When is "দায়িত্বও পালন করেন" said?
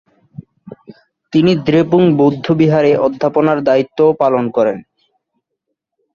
3.63-4.77